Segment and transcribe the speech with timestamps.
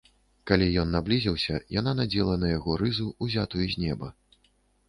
[0.51, 4.13] Калі ён наблізіўся, яна надзела на яго рызу, узятую з неба.